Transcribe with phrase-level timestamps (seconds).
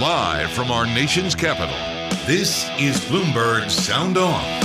[0.00, 1.74] Live from our nation's capital,
[2.26, 4.60] this is Bloomberg Sound On.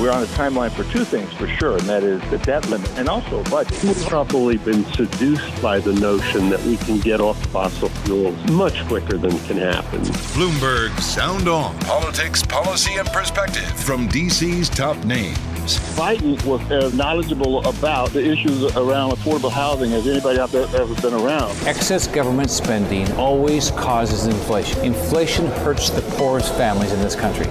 [0.00, 2.88] We're on a timeline for two things for sure, and that is the debt limit
[2.98, 3.82] and also a budget.
[3.82, 8.86] We've probably been seduced by the notion that we can get off fossil fuels much
[8.86, 10.00] quicker than can happen.
[10.36, 11.76] Bloomberg Sound On.
[11.80, 15.57] Politics, policy, and perspective from DC's top names.
[15.76, 20.94] Biden was as knowledgeable about the issues around affordable housing as anybody out there ever
[21.02, 21.50] been around.
[21.66, 24.82] Excess government spending always causes inflation.
[24.84, 27.46] Inflation hurts the poorest families in this country.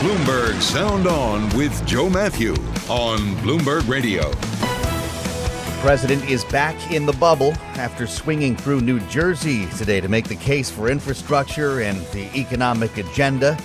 [0.00, 2.52] Bloomberg Sound On with Joe Matthew
[2.88, 4.30] on Bloomberg Radio.
[4.30, 10.26] The president is back in the bubble after swinging through New Jersey today to make
[10.26, 13.56] the case for infrastructure and the economic agenda.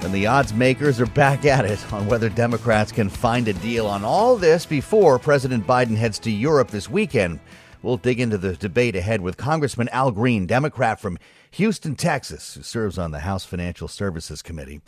[0.00, 3.86] And the odds makers are back at it on whether Democrats can find a deal
[3.86, 7.40] on all this before President Biden heads to Europe this weekend.
[7.82, 11.18] We'll dig into the debate ahead with Congressman Al Green, Democrat from
[11.52, 14.80] Houston, Texas, who serves on the House Financial Services Committee.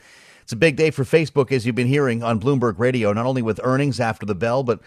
[0.42, 3.42] It's a big day for Facebook, as you've been hearing on Bloomberg Radio, not only
[3.42, 4.80] with earnings after the bell, but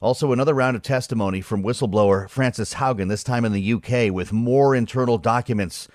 [0.00, 4.32] also another round of testimony from whistleblower Frances Haugen, this time in the UK, with
[4.32, 5.88] more internal documents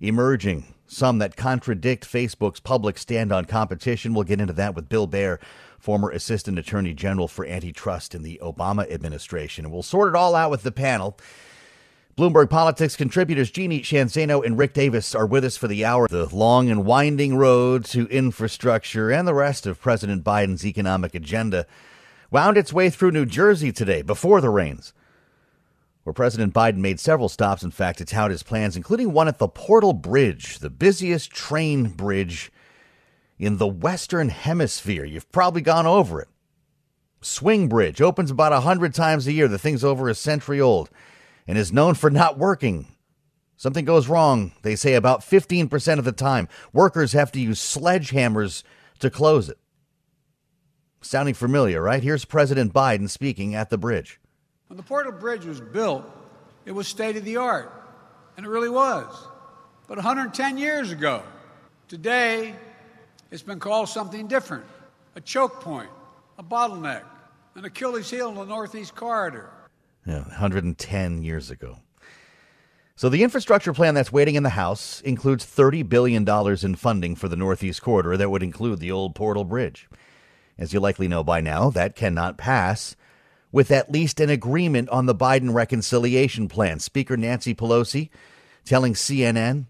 [0.00, 4.14] emerging some that contradict Facebook's public stand on competition.
[4.14, 5.40] We'll get into that with Bill Baer,
[5.78, 9.64] former Assistant Attorney General for Antitrust in the Obama administration.
[9.64, 11.18] And we'll sort it all out with the panel.
[12.16, 16.08] Bloomberg Politics contributors Jeannie Sheehan Zaino and Rick Davis are with us for the hour.
[16.08, 21.66] The long and winding road to infrastructure and the rest of President Biden's economic agenda
[22.30, 24.94] wound its way through New Jersey today before the rains
[26.06, 29.38] where President Biden made several stops, in fact, to tout his plans, including one at
[29.38, 32.52] the Portal Bridge, the busiest train bridge
[33.40, 35.04] in the Western Hemisphere.
[35.04, 36.28] You've probably gone over it.
[37.22, 39.48] Swing Bridge opens about a 100 times a year.
[39.48, 40.90] The thing's over a century old
[41.44, 42.86] and is known for not working.
[43.56, 46.46] Something goes wrong, they say, about 15% of the time.
[46.72, 48.62] Workers have to use sledgehammers
[49.00, 49.58] to close it.
[51.00, 52.04] Sounding familiar, right?
[52.04, 54.20] Here's President Biden speaking at the bridge.
[54.68, 56.04] When the Portal Bridge was built,
[56.64, 57.72] it was state of the art,
[58.36, 59.06] and it really was.
[59.86, 61.22] But 110 years ago,
[61.88, 62.54] today,
[63.30, 64.64] it's been called something different
[65.14, 65.88] a choke point,
[66.38, 67.02] a bottleneck,
[67.54, 69.48] an Achilles heel in the Northeast Corridor.
[70.06, 71.78] Yeah, 110 years ago.
[72.96, 76.28] So the infrastructure plan that's waiting in the House includes $30 billion
[76.62, 79.88] in funding for the Northeast Corridor that would include the old Portal Bridge.
[80.58, 82.96] As you likely know by now, that cannot pass
[83.56, 86.78] with at least an agreement on the Biden reconciliation plan.
[86.78, 88.10] Speaker Nancy Pelosi
[88.66, 89.64] telling CNN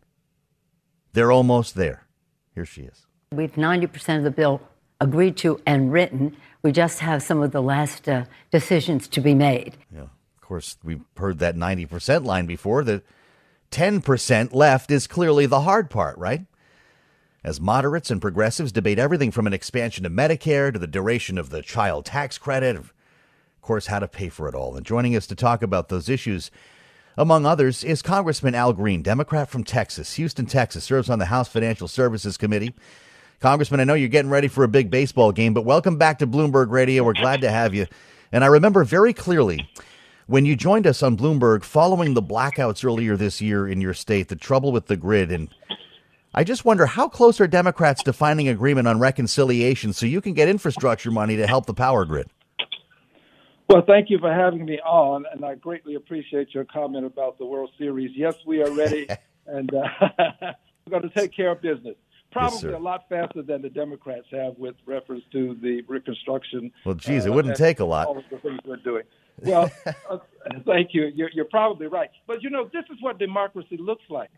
[1.12, 2.04] they're almost there.
[2.52, 3.06] Here she is.
[3.30, 4.60] We've 90% of the bill
[5.00, 6.36] agreed to and written.
[6.62, 9.76] We just have some of the last uh, decisions to be made.
[9.94, 10.00] Yeah.
[10.00, 12.82] Of course, we've heard that 90% line before.
[12.82, 13.04] The
[13.70, 16.44] 10% left is clearly the hard part, right?
[17.44, 21.50] As moderates and progressives debate everything from an expansion of Medicare to the duration of
[21.50, 22.76] the child tax credit,
[23.66, 24.76] course, how to pay for it all.
[24.76, 26.50] And joining us to talk about those issues,
[27.18, 31.48] among others, is Congressman Al Green, Democrat from Texas, Houston, Texas, serves on the House
[31.48, 32.74] Financial Services Committee.
[33.40, 36.26] Congressman, I know you're getting ready for a big baseball game, but welcome back to
[36.26, 37.02] Bloomberg Radio.
[37.02, 37.86] We're glad to have you.
[38.32, 39.68] And I remember very clearly
[40.26, 44.28] when you joined us on Bloomberg following the blackouts earlier this year in your state,
[44.28, 45.32] the trouble with the grid.
[45.32, 45.48] And
[46.34, 50.34] I just wonder how close are Democrats to finding agreement on reconciliation so you can
[50.34, 52.28] get infrastructure money to help the power grid?
[53.68, 57.44] Well, thank you for having me on, and I greatly appreciate your comment about the
[57.44, 58.12] World Series.
[58.14, 59.08] Yes, we are ready,
[59.46, 59.88] and uh,
[60.86, 61.96] we're going to take care of business.
[62.30, 66.70] Probably yes, a lot faster than the Democrats have with reference to the reconstruction.
[66.84, 68.06] Well, geez, it uh, wouldn't take a lot.
[68.06, 69.04] All of the things we're doing.
[69.42, 69.70] Well,
[70.10, 70.18] uh,
[70.64, 71.10] thank you.
[71.14, 72.10] You're, you're probably right.
[72.26, 74.30] But you know, this is what democracy looks like.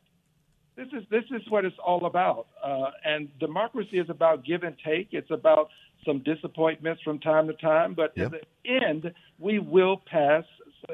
[0.79, 2.47] This is this is what it's all about.
[2.63, 5.09] Uh, and democracy is about give and take.
[5.11, 5.71] It's about
[6.07, 8.33] some disappointments from time to time, but yep.
[8.33, 10.45] at the end, we will pass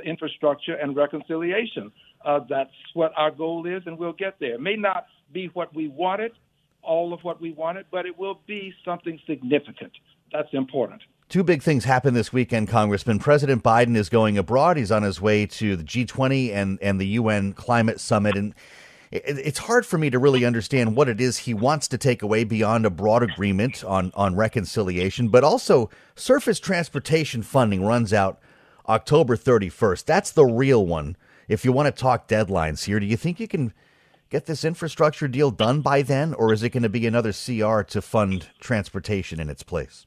[0.03, 1.93] infrastructure and reconciliation.
[2.25, 4.55] Uh, that's what our goal is, and we'll get there.
[4.55, 5.05] It may not
[5.35, 6.33] be what we wanted,
[6.83, 9.93] all of what we wanted, but it will be something significant.
[10.33, 11.03] That's important.
[11.29, 13.19] Two big things happened this weekend, Congressman.
[13.19, 14.79] President Biden is going abroad.
[14.79, 18.37] He's on his way to the G20 and, and the UN Climate Summit.
[18.37, 18.55] And
[19.14, 22.43] it's hard for me to really understand what it is he wants to take away
[22.43, 28.40] beyond a broad agreement on, on reconciliation, but also surface transportation funding runs out
[28.88, 30.05] October 31st.
[30.05, 31.16] That's the real one.
[31.46, 33.72] If you want to talk deadlines here, do you think you can
[34.31, 37.82] get this infrastructure deal done by then, or is it going to be another CR
[37.82, 40.06] to fund transportation in its place?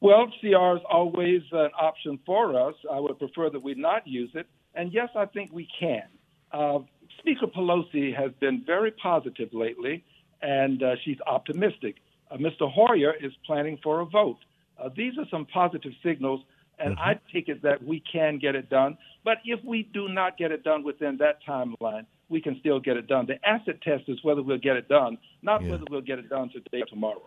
[0.00, 2.74] Well, CR is always an option for us.
[2.90, 4.46] I would prefer that we not use it.
[4.74, 6.04] And yes, I think we can.
[6.50, 6.78] Uh,
[7.20, 10.04] Speaker Pelosi has been very positive lately,
[10.42, 11.96] and uh, she's optimistic.
[12.30, 12.70] Uh, Mr.
[12.70, 14.38] Hoyer is planning for a vote.
[14.78, 16.40] Uh, these are some positive signals,
[16.78, 17.10] and mm-hmm.
[17.10, 18.96] I take it that we can get it done.
[19.24, 22.96] But if we do not get it done within that timeline, we can still get
[22.96, 23.26] it done.
[23.26, 25.72] The asset test is whether we'll get it done, not yeah.
[25.72, 27.22] whether we'll get it done today or tomorrow.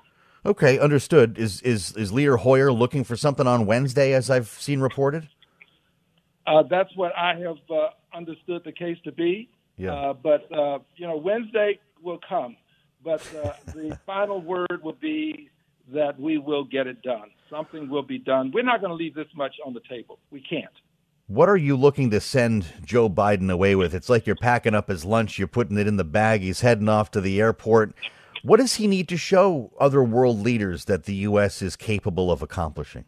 [0.46, 1.38] Okay, understood.
[1.38, 5.30] Is is is Leader Hoyer looking for something on Wednesday, as I've seen reported?
[6.46, 9.50] Uh, that's what I have uh, understood the case to be.
[9.78, 9.94] Yeah.
[9.94, 12.56] Uh, but uh, you know, Wednesday will come,
[13.04, 15.50] but uh, the final word will be
[15.94, 17.32] that we will get it done.
[17.50, 18.52] Something will be done.
[18.54, 20.20] We're not going to leave this much on the table.
[20.32, 20.72] We can't.
[21.28, 23.94] What are you looking to send Joe Biden away with?
[23.94, 26.90] It's like you're packing up his lunch, you're putting it in the bag, he's heading
[26.90, 27.94] off to the airport.
[28.44, 31.62] What does he need to show other world leaders that the U.S.
[31.62, 33.06] is capable of accomplishing?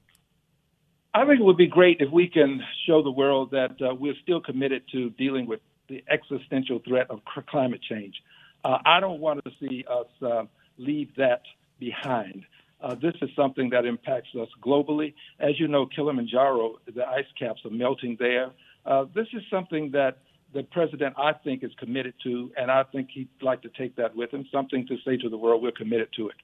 [1.14, 4.16] I think it would be great if we can show the world that uh, we're
[4.24, 8.16] still committed to dealing with the existential threat of climate change.
[8.64, 10.44] Uh, I don't want to see us uh,
[10.78, 11.42] leave that
[11.80, 12.46] behind.
[12.82, 15.14] Uh, this is something that impacts us globally.
[15.40, 18.52] As you know, Kilimanjaro, the ice caps are melting there.
[18.86, 20.20] Uh, this is something that
[20.54, 24.16] the president, I think, is committed to, and I think he'd like to take that
[24.16, 26.36] with him, something to say to the world, we're committed to it.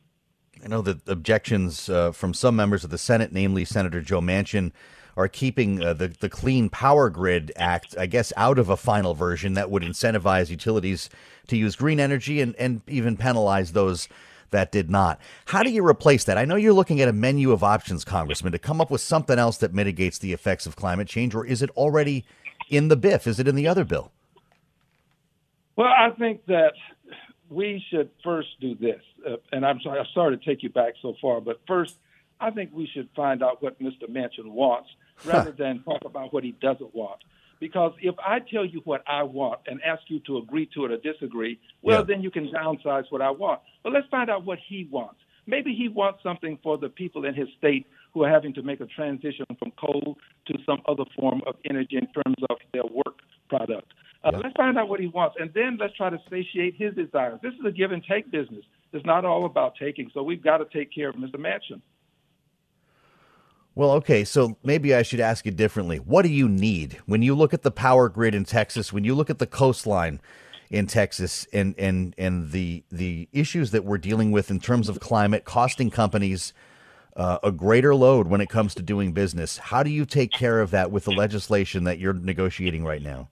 [0.64, 4.72] I know that objections uh, from some members of the Senate, namely Senator Joe Manchin,
[5.18, 9.14] are keeping uh, the, the Clean Power Grid Act, I guess, out of a final
[9.14, 11.10] version that would incentivize utilities
[11.48, 14.08] to use green energy and, and even penalize those
[14.52, 15.20] that did not.
[15.46, 16.38] How do you replace that?
[16.38, 19.40] I know you're looking at a menu of options, Congressman, to come up with something
[19.40, 22.26] else that mitigates the effects of climate change, or is it already
[22.70, 23.28] in the BIF?
[23.28, 24.12] Is it in the other bill?
[25.76, 26.74] Well, I think that
[27.50, 30.94] we should first do this, uh, and I'm sorry, I'm sorry to take you back
[31.02, 31.98] so far, but first,
[32.42, 34.10] I think we should find out what Mr.
[34.10, 34.90] Manchin wants
[35.26, 37.20] rather than talk about what he doesn't want.
[37.60, 40.92] Because if I tell you what I want and ask you to agree to it
[40.92, 42.06] or disagree, well, yeah.
[42.06, 43.62] then you can downsize what I want.
[43.84, 45.20] But let's find out what he wants.
[45.46, 48.82] Maybe he wants something for the people in his state who are having to make
[48.82, 50.18] a transition from coal
[50.48, 53.94] to some other form of energy in terms of their work product.
[54.24, 57.40] Uh, Let's find out what he wants, and then let's try to satiate his desires.
[57.42, 58.64] This is a give and take business.
[58.94, 61.38] It's not all about taking, so we've got to take care of Mr.
[61.38, 61.82] Manchin.
[63.74, 65.98] Well, okay, so maybe I should ask you differently.
[65.98, 69.16] What do you need when you look at the power grid in Texas, when you
[69.16, 70.20] look at the coastline
[70.70, 75.00] in Texas and and and the the issues that we're dealing with in terms of
[75.00, 76.54] climate costing companies
[77.16, 79.58] uh, a greater load when it comes to doing business.
[79.58, 83.30] How do you take care of that with the legislation that you're negotiating right now?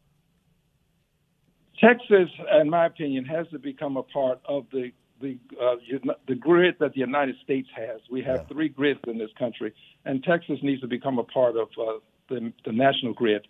[1.81, 2.29] Texas,
[2.59, 4.91] in my opinion, has to become a part of the
[5.21, 5.75] the uh,
[6.27, 8.01] the grid that the United States has.
[8.09, 8.53] We have yeah.
[8.53, 9.73] three grids in this country,
[10.05, 11.99] and Texas needs to become a part of uh,
[12.29, 13.45] the, the national grid.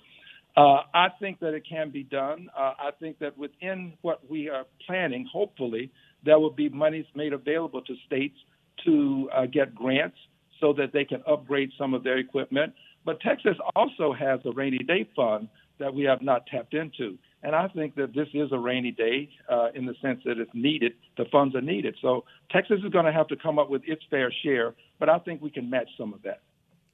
[0.57, 2.49] Uh, I think that it can be done.
[2.57, 5.91] Uh, I think that within what we are planning, hopefully,
[6.25, 8.37] there will be monies made available to states
[8.85, 10.17] to uh, get grants
[10.59, 12.73] so that they can upgrade some of their equipment.
[13.05, 15.47] But Texas also has a rainy day fund
[15.79, 17.17] that we have not tapped into.
[17.41, 20.51] And I think that this is a rainy day uh, in the sense that it's
[20.53, 20.93] needed.
[21.17, 21.95] The funds are needed.
[22.01, 25.19] So Texas is going to have to come up with its fair share, but I
[25.19, 26.41] think we can match some of that.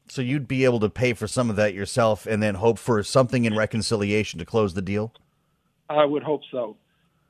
[0.08, 3.02] So you'd be able to pay for some of that yourself and then hope for
[3.02, 5.12] something in reconciliation to close the deal?
[5.90, 6.78] I would hope so.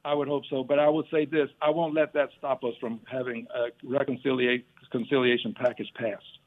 [0.03, 0.63] I would hope so.
[0.63, 5.53] But I would say this I won't let that stop us from having a reconciliation
[5.55, 6.39] package passed.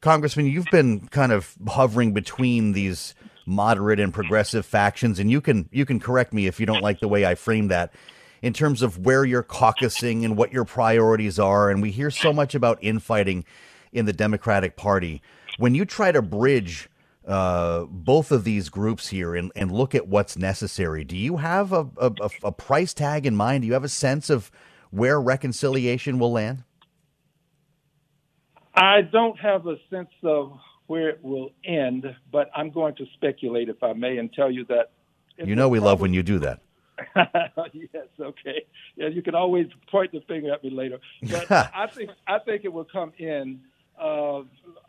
[0.00, 3.14] Congressman, you've been kind of hovering between these
[3.46, 7.00] moderate and progressive factions, and you can you can correct me if you don't like
[7.00, 7.92] the way I frame that
[8.42, 11.70] in terms of where you're caucusing and what your priorities are.
[11.70, 13.44] And we hear so much about infighting
[13.92, 15.22] in the Democratic Party
[15.58, 16.88] when you try to bridge
[17.26, 21.72] uh, both of these groups here and, and look at what's necessary, do you have
[21.72, 22.12] a, a,
[22.44, 23.62] a price tag in mind?
[23.62, 24.50] Do you have a sense of
[24.90, 26.64] where reconciliation will land?
[28.74, 30.58] I don't have a sense of
[30.90, 34.64] where it will end, but I'm going to speculate, if I may, and tell you
[34.64, 34.90] that.
[35.38, 35.88] You know, we probably...
[35.88, 36.58] love when you do that.
[37.72, 38.66] yes, okay.
[38.96, 42.64] Yeah, you can always point the finger at me later, but I think I think
[42.64, 43.60] it will come in
[44.02, 44.42] uh,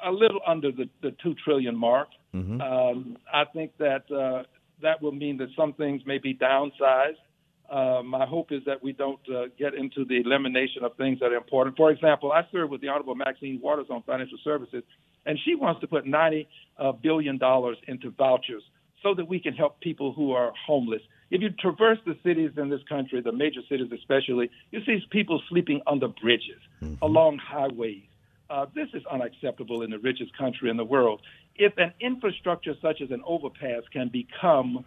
[0.03, 2.09] a little under the, the two trillion mark.
[2.33, 2.59] Mm-hmm.
[2.59, 4.43] Um, I think that uh,
[4.81, 7.21] that will mean that some things may be downsized.
[7.69, 11.31] Uh, my hope is that we don't uh, get into the elimination of things that
[11.31, 11.77] are important.
[11.77, 14.83] For example, I serve with the Honorable Maxine Waters on financial services,
[15.25, 16.47] and she wants to put ninety
[16.77, 18.63] uh, billion dollars into vouchers
[19.03, 21.01] so that we can help people who are homeless.
[21.31, 25.41] If you traverse the cities in this country, the major cities especially, you see people
[25.49, 27.03] sleeping under bridges, mm-hmm.
[27.03, 28.03] along highways.
[28.49, 31.21] Uh, this is unacceptable in the richest country in the world.
[31.55, 34.83] If an infrastructure such as an overpass can become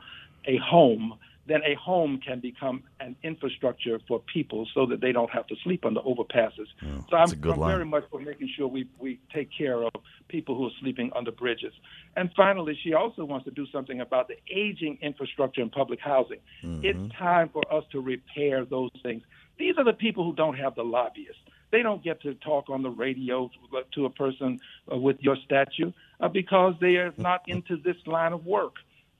[0.46, 5.30] a home, then a home can become an infrastructure for people so that they don't
[5.30, 6.66] have to sleep on the overpasses.
[6.82, 9.92] Oh, so I'm, I'm very much for making sure we, we take care of
[10.28, 11.72] people who are sleeping under bridges.
[12.16, 16.38] And finally, she also wants to do something about the aging infrastructure in public housing.
[16.62, 16.84] Mm-hmm.
[16.84, 19.22] It's time for us to repair those things.
[19.58, 21.38] These are the people who don't have the lobbyists.
[21.70, 23.50] They don't get to talk on the radio
[23.94, 24.60] to a person
[24.90, 28.74] uh, with your statue uh, because they are not into this line of work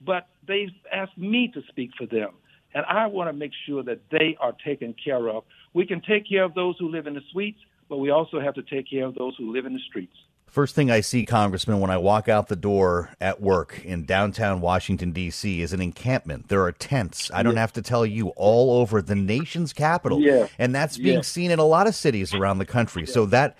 [0.05, 2.31] but they've asked me to speak for them.
[2.73, 5.43] And I want to make sure that they are taken care of.
[5.73, 7.59] We can take care of those who live in the suites,
[7.89, 10.15] but we also have to take care of those who live in the streets.
[10.47, 14.61] First thing I see, Congressman, when I walk out the door at work in downtown
[14.61, 16.47] Washington, D.C., is an encampment.
[16.47, 17.59] There are tents, I don't yeah.
[17.59, 20.21] have to tell you, all over the nation's capital.
[20.21, 20.47] Yeah.
[20.57, 21.21] And that's being yeah.
[21.21, 23.05] seen in a lot of cities around the country.
[23.05, 23.57] So that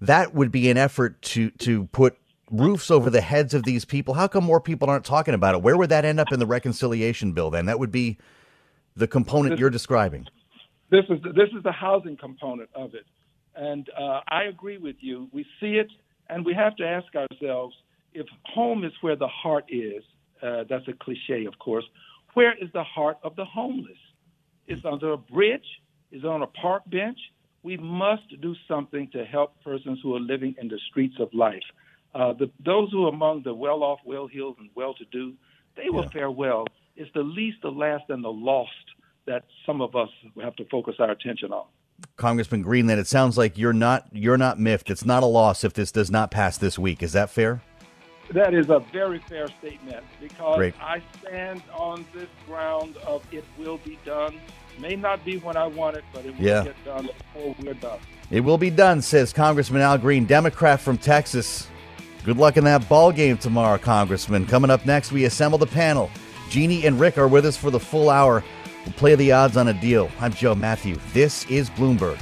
[0.00, 2.18] that would be an effort to to put
[2.50, 4.14] roofs over the heads of these people.
[4.14, 5.62] How come more people aren't talking about it?
[5.62, 7.50] Where would that end up in the reconciliation bill?
[7.50, 8.18] Then that would be
[8.94, 10.26] the component this, you're describing.
[10.90, 13.06] This is this is the housing component of it,
[13.54, 15.28] and uh, I agree with you.
[15.32, 15.90] We see it,
[16.28, 17.74] and we have to ask ourselves
[18.14, 20.02] if home is where the heart is.
[20.42, 21.84] Uh, that's a cliche, of course.
[22.34, 23.96] Where is the heart of the homeless?
[24.68, 25.66] Is under a bridge?
[26.12, 27.18] Is on a park bench?
[27.62, 31.64] We must do something to help persons who are living in the streets of life.
[32.16, 35.34] Uh, the, those who are among the well-off, well-heeled, and well-to-do,
[35.76, 36.10] they will yeah.
[36.10, 36.64] fare well.
[36.96, 38.70] It's the least, the last, and the lost
[39.26, 40.08] that some of us
[40.40, 41.66] have to focus our attention on.
[42.16, 44.90] Congressman Greenland, it sounds like you're not you're not miffed.
[44.90, 47.02] It's not a loss if this does not pass this week.
[47.02, 47.62] Is that fair?
[48.32, 50.74] That is a very fair statement because Great.
[50.80, 54.40] I stand on this ground of it will be done.
[54.78, 56.64] May not be when I want it, but it will yeah.
[56.64, 57.98] get done before we're done.
[58.30, 61.68] It will be done, says Congressman Al Green, Democrat from Texas.
[62.26, 64.46] Good luck in that ball game tomorrow, Congressman.
[64.46, 66.10] Coming up next, we assemble the panel.
[66.50, 68.42] Jeannie and Rick are with us for the full hour.
[68.84, 70.10] We'll play the odds on a deal.
[70.18, 70.98] I'm Joe Matthew.
[71.12, 72.18] This is Bloomberg.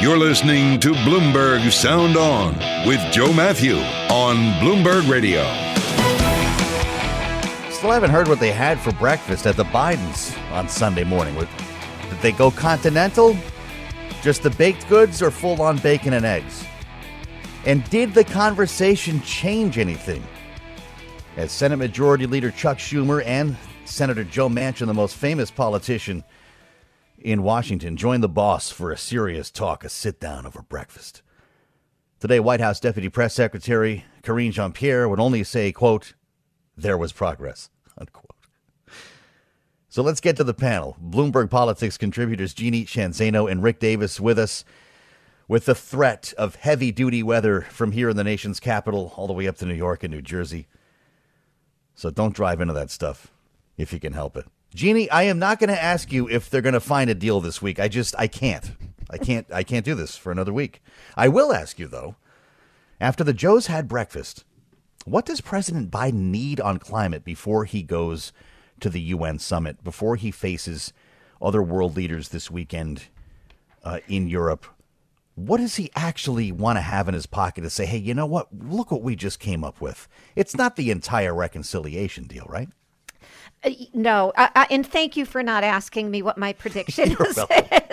[0.00, 2.54] You're listening to Bloomberg Sound On
[2.88, 3.76] with Joe Matthew
[4.10, 5.42] on Bloomberg Radio.
[7.70, 11.34] Still haven't heard what they had for breakfast at the Bidens on Sunday morning.
[11.34, 11.48] Did
[12.22, 13.36] they go continental?
[14.22, 16.64] Just the baked goods or full on bacon and eggs?
[17.66, 20.22] And did the conversation change anything?
[21.36, 26.24] As Senate Majority Leader Chuck Schumer and Senator Joe Manchin, the most famous politician
[27.18, 31.22] in Washington, joined the boss for a serious talk, a sit down over breakfast.
[32.20, 36.14] Today, White House Deputy Press Secretary Karine Jean Pierre would only say, quote,
[36.76, 37.70] there was progress.
[39.94, 40.96] So let's get to the panel.
[41.00, 44.64] Bloomberg Politics contributors Jeannie Sheehan Zaino and Rick Davis with us
[45.46, 49.32] with the threat of heavy duty weather from here in the nation's capital all the
[49.32, 50.66] way up to New York and New Jersey.
[51.94, 53.30] So don't drive into that stuff
[53.76, 54.46] if you can help it.
[54.74, 57.40] Jeannie, I am not going to ask you if they're going to find a deal
[57.40, 57.78] this week.
[57.78, 58.72] I just I can't.
[59.10, 60.82] I can't I can't do this for another week.
[61.16, 62.16] I will ask you though.
[63.00, 64.44] After the Joes had breakfast,
[65.04, 68.32] what does President Biden need on climate before he goes
[68.84, 70.92] to the UN summit before he faces
[71.40, 73.04] other world leaders this weekend
[73.82, 74.66] uh, in Europe.
[75.36, 78.26] What does he actually want to have in his pocket to say, hey, you know
[78.26, 78.48] what?
[78.52, 80.06] Look what we just came up with.
[80.36, 82.68] It's not the entire reconciliation deal, right?
[83.64, 87.36] Uh, no, I, I, and thank you for not asking me what my prediction is.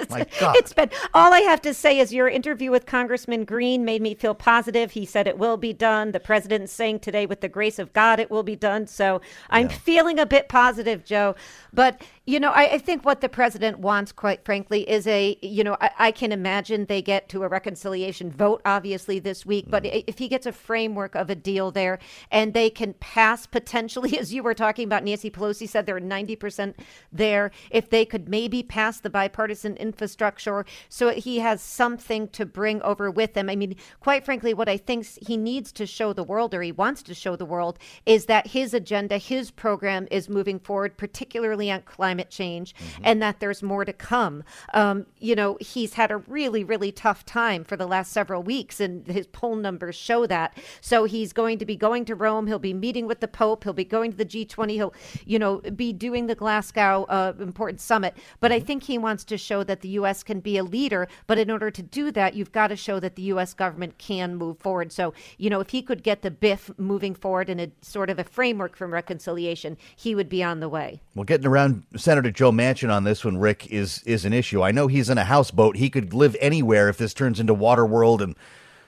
[0.10, 0.56] my God.
[0.58, 4.13] It's been all I have to say is your interview with Congressman Green made me
[4.16, 4.92] feel positive.
[4.92, 6.12] He said it will be done.
[6.12, 8.88] The president's saying today, with the grace of God, it will be done.
[8.88, 9.78] So I'm yeah.
[9.78, 11.36] feeling a bit positive, Joe.
[11.74, 15.63] But you know, I, I, think what the president wants, quite frankly, is a, you
[15.63, 19.66] know, I, I, can imagine they get to a reconciliation vote, obviously, this week.
[19.68, 20.04] But mm.
[20.06, 21.98] if he gets a framework of a deal there
[22.30, 26.75] and they can pass potentially, as you were talking about, Nancy Pelosi said they're 90%
[27.12, 32.82] there, if they could maybe pass the bipartisan infrastructure so he has something to bring
[32.84, 33.50] over with him.
[33.50, 36.72] I mean, quite frankly, what I think he needs to show the world or he
[36.72, 41.72] wants to show the world is that his agenda, his program is moving forward, particularly
[41.72, 43.01] on climate climate change mm-hmm.
[43.04, 44.44] and that there's more to come.
[44.74, 48.80] Um, you know, he's had a really, really tough time for the last several weeks,
[48.80, 50.58] and his poll numbers show that.
[50.82, 52.48] So he's going to be going to Rome.
[52.48, 53.63] He'll be meeting with the Pope.
[53.63, 54.72] He'll be going to the G20.
[54.72, 54.94] He'll,
[55.25, 58.16] you know, be doing the Glasgow uh, important summit.
[58.40, 58.68] But I mm-hmm.
[58.68, 60.24] think he wants to show that the U.S.
[60.24, 61.08] can be a leader.
[61.28, 63.54] But in order to do that, you've got to show that the U.S.
[63.54, 64.92] government can move forward.
[64.92, 68.20] So, you know, if he could get the BIF moving forward in a sort of
[68.20, 71.01] a framework for reconciliation, he would be on the way.
[71.16, 74.62] Well, getting around Senator Joe Manchin on this one, Rick, is is an issue.
[74.62, 75.77] I know he's in a houseboat.
[75.77, 78.36] He could live anywhere if this turns into water world and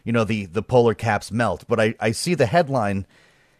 [0.03, 1.63] you know the the polar caps melt.
[1.67, 3.05] But I, I see the headline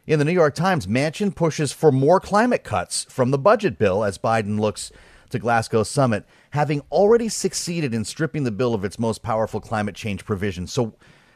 [0.08, 4.04] in the New York Times: Manchin pushes for more climate cuts from the budget bill
[4.04, 4.92] as Biden looks
[5.30, 9.96] to Glasgow summit, having already succeeded in stripping the bill of its most powerful climate
[9.96, 10.74] change provisions.
[10.74, 10.96] So,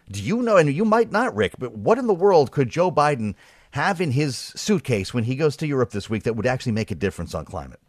[0.09, 0.57] do you know?
[0.57, 3.35] And you might not, Rick, but what in the world could Joe Biden
[3.71, 6.89] have in his suitcase when he goes to Europe this week that would actually make
[6.89, 7.79] a difference on climate?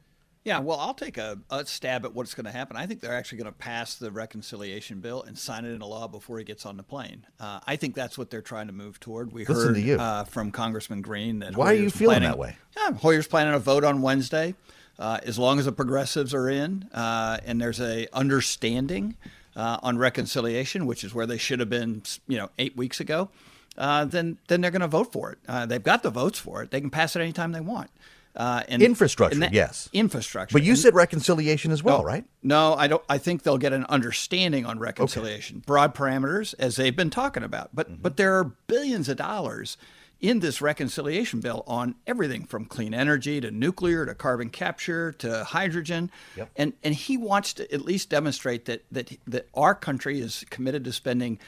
[0.48, 2.74] Yeah, well, I'll take a, a stab at what's going to happen.
[2.78, 6.08] I think they're actually going to pass the reconciliation bill and sign it into law
[6.08, 7.26] before he gets on the plane.
[7.38, 9.30] Uh, I think that's what they're trying to move toward.
[9.30, 12.38] We Listen heard uh, from Congressman Green that why Hoyer's are you feeling planning, that
[12.38, 12.56] way?
[12.78, 14.54] Yeah, Hoyer's planning a vote on Wednesday.
[14.98, 19.18] Uh, as long as the progressives are in uh, and there's a understanding
[19.54, 23.28] uh, on reconciliation, which is where they should have been, you know, eight weeks ago,
[23.76, 25.68] uh, then then they're going to vote for it.
[25.68, 26.70] they've got the votes for it.
[26.70, 27.90] They can pass it anytime they want.
[28.36, 30.52] Uh, and infrastructure, and that, yes, infrastructure.
[30.52, 32.24] But you and, said reconciliation as well, no, right?
[32.42, 33.02] No, I don't.
[33.08, 35.64] I think they'll get an understanding on reconciliation, okay.
[35.66, 37.70] broad parameters, as they've been talking about.
[37.74, 38.02] But mm-hmm.
[38.02, 39.76] but there are billions of dollars
[40.20, 45.44] in this reconciliation bill on everything from clean energy to nuclear to carbon capture to
[45.44, 46.10] hydrogen.
[46.36, 46.50] Yep.
[46.56, 50.84] And and he wants to at least demonstrate that that that our country is committed
[50.84, 51.38] to spending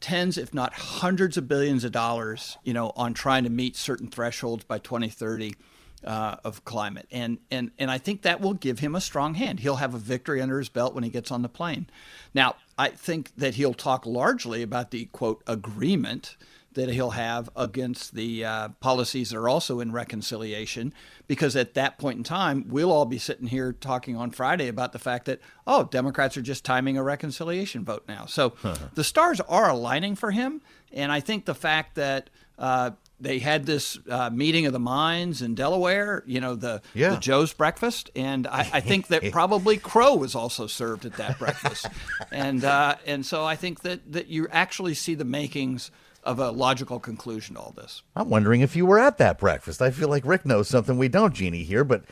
[0.00, 4.08] tens if not hundreds of billions of dollars, you know, on trying to meet certain
[4.08, 5.54] thresholds by 2030
[6.04, 7.06] uh, of climate.
[7.10, 9.60] And, and, and I think that will give him a strong hand.
[9.60, 11.86] He'll have a victory under his belt when he gets on the plane.
[12.34, 16.36] Now, I think that he'll talk largely about the quote agreement
[16.74, 20.94] that he'll have against the uh, policies that are also in reconciliation,
[21.26, 24.92] because at that point in time, we'll all be sitting here talking on Friday about
[24.92, 28.26] the fact that, oh, Democrats are just timing a reconciliation vote now.
[28.26, 28.54] So
[28.94, 30.60] the stars are aligning for him.
[30.92, 35.42] And I think the fact that uh, they had this uh, meeting of the minds
[35.42, 37.10] in Delaware, you know, the, yeah.
[37.10, 38.10] the Joe's breakfast.
[38.14, 41.86] And I, I, think that probably Crow was also served at that breakfast.
[42.30, 45.90] and, uh, and so I think that, that you actually see the makings
[46.22, 48.02] of a logical conclusion to all this.
[48.14, 49.82] I'm wondering if you were at that breakfast.
[49.82, 52.04] I feel like Rick knows something we don't, Jeannie, here, but.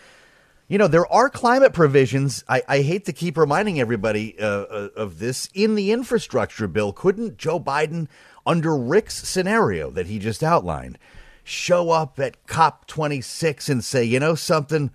[0.69, 2.43] You know, there are climate provisions.
[2.49, 6.93] I, I hate to keep reminding everybody uh, uh of this in the infrastructure bill.
[6.93, 8.09] Couldn't Joe Biden
[8.45, 10.99] under Rick's scenario that he just outlined,
[11.45, 14.91] show up at COP26 and say, you know something,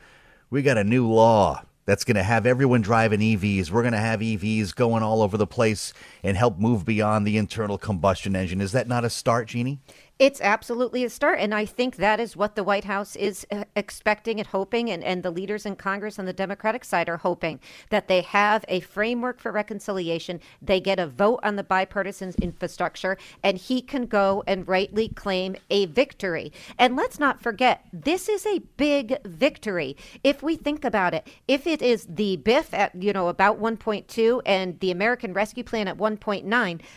[0.50, 3.72] we got a new law that's going to have everyone driving EVs.
[3.72, 7.38] We're going to have EVs going all over the place and help move beyond the
[7.38, 8.60] internal combustion engine.
[8.60, 9.80] Is that not a start, Jeannie?
[10.22, 11.40] It's absolutely a start.
[11.40, 15.04] And I think that is what the White House is uh, expecting and hoping, and,
[15.04, 18.82] and the leaders in Congress on the Democratic side are hoping that they have a
[18.82, 20.40] framework for reconciliation.
[20.62, 25.56] They get a vote on the bipartisan infrastructure, and he can go and rightly claim
[25.72, 26.54] a victory.
[26.78, 29.98] And let's not forget, this is a big victory.
[30.24, 34.44] If we think about it, if it is the BIF at, you know, about 1.2
[34.46, 36.46] and the American Rescue Plan at 1.9,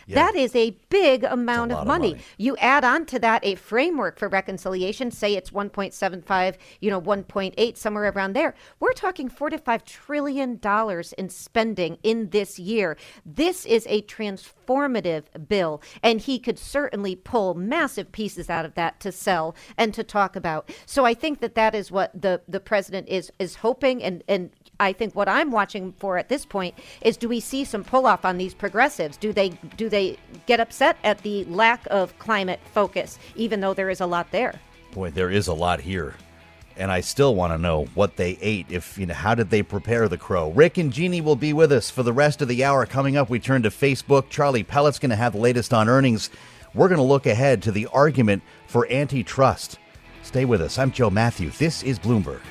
[0.05, 0.13] yeah.
[0.13, 2.11] that is a big amount of money.
[2.11, 2.23] of money.
[2.37, 7.01] You add on to to that a framework for reconciliation, say it's 1.75, you know,
[7.01, 12.59] 1.8, somewhere around there, we're talking 4 to 5 trillion dollars in spending in this
[12.59, 12.97] year.
[13.25, 18.99] This is a transformative bill, and he could certainly pull massive pieces out of that
[18.99, 20.69] to sell and to talk about.
[20.85, 24.51] So I think that that is what the the president is is hoping and and
[24.79, 28.05] I think what I'm watching for at this point is do we see some pull
[28.05, 29.17] off on these progressives?
[29.17, 33.89] Do they do they get upset at the lack of climate focus, even though there
[33.89, 34.59] is a lot there?
[34.93, 36.15] Boy, there is a lot here.
[36.77, 38.65] and I still want to know what they ate.
[38.69, 40.49] If you know, how did they prepare the crow?
[40.51, 42.85] Rick and Jeannie will be with us for the rest of the hour.
[42.85, 44.29] Coming up, we turn to Facebook.
[44.29, 46.29] Charlie Pellet's going to have the latest on earnings.
[46.73, 49.79] We're going to look ahead to the argument for antitrust.
[50.23, 50.77] Stay with us.
[50.77, 51.49] I'm Joe Matthew.
[51.51, 52.41] This is Bloomberg.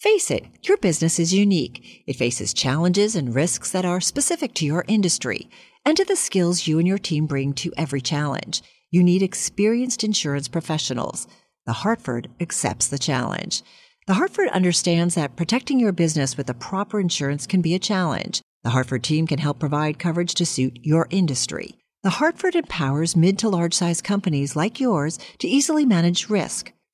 [0.00, 2.04] Face it, your business is unique.
[2.06, 5.48] It faces challenges and risks that are specific to your industry
[5.86, 8.62] and to the skills you and your team bring to every challenge.
[8.90, 11.26] You need experienced insurance professionals.
[11.64, 13.62] The Hartford accepts the challenge.
[14.06, 18.42] The Hartford understands that protecting your business with the proper insurance can be a challenge.
[18.64, 21.74] The Hartford team can help provide coverage to suit your industry.
[22.02, 26.72] The Hartford empowers mid to large size companies like yours to easily manage risk,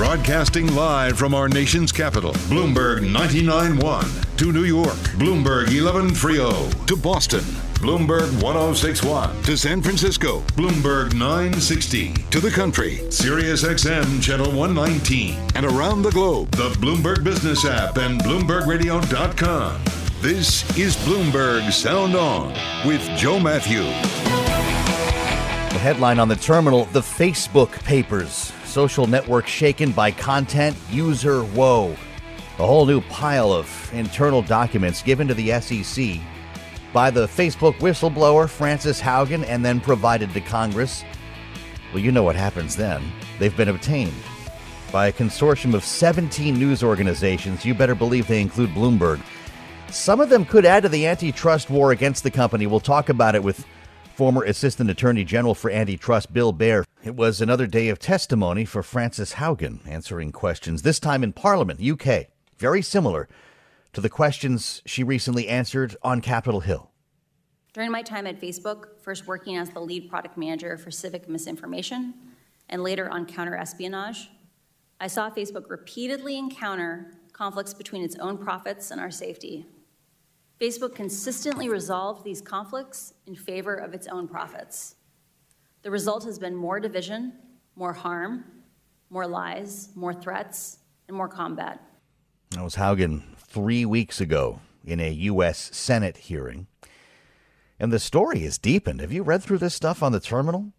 [0.00, 4.36] Broadcasting live from our nation's capital, Bloomberg 99.1.
[4.38, 6.86] To New York, Bloomberg 11.30.
[6.86, 7.40] To Boston,
[7.74, 9.42] Bloomberg 1061.
[9.42, 12.14] To San Francisco, Bloomberg 960.
[12.14, 15.36] To the country, Sirius XM Channel 119.
[15.54, 19.84] And around the globe, the Bloomberg Business app and BloombergRadio.com.
[20.22, 22.54] This is Bloomberg Sound On
[22.86, 23.82] with Joe Matthew.
[25.74, 28.50] The headline on the terminal The Facebook Papers.
[28.70, 31.96] Social network shaken by content user woe.
[32.60, 36.20] A whole new pile of internal documents given to the SEC
[36.92, 41.02] by the Facebook whistleblower Frances Haugen and then provided to Congress.
[41.92, 43.02] Well, you know what happens then.
[43.40, 44.14] They've been obtained
[44.92, 47.64] by a consortium of 17 news organizations.
[47.64, 49.20] You better believe they include Bloomberg.
[49.88, 52.68] Some of them could add to the antitrust war against the company.
[52.68, 53.66] We'll talk about it with
[54.14, 56.84] former Assistant Attorney General for Antitrust Bill Baer.
[57.02, 61.80] It was another day of testimony for Frances Haugen, answering questions, this time in Parliament,
[61.80, 62.26] UK.
[62.58, 63.26] Very similar
[63.94, 66.90] to the questions she recently answered on Capitol Hill.
[67.72, 72.12] During my time at Facebook, first working as the lead product manager for civic misinformation
[72.68, 74.28] and later on counter espionage,
[75.00, 79.64] I saw Facebook repeatedly encounter conflicts between its own profits and our safety.
[80.60, 84.96] Facebook consistently resolved these conflicts in favor of its own profits.
[85.82, 87.32] The result has been more division,
[87.74, 88.44] more harm,
[89.08, 91.80] more lies, more threats, and more combat.
[92.50, 95.70] That was Haugen three weeks ago in a U.S.
[95.72, 96.66] Senate hearing.
[97.78, 99.00] And the story has deepened.
[99.00, 100.72] Have you read through this stuff on the terminal?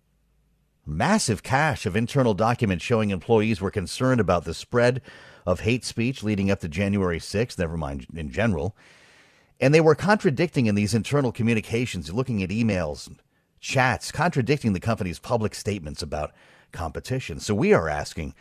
[0.85, 5.01] Massive cache of internal documents showing employees were concerned about the spread
[5.47, 8.75] of hate speech leading up to January 6th, never mind in general.
[9.59, 13.09] And they were contradicting in these internal communications, looking at emails
[13.61, 16.33] chats, contradicting the company's public statements about
[16.73, 17.39] competition.
[17.39, 18.33] So we are asking